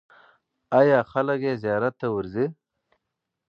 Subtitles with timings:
[0.79, 2.45] آیا خلک یې زیارت ته ورځي؟